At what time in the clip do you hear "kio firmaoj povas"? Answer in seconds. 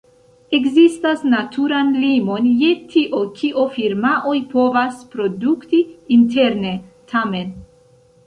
3.41-4.97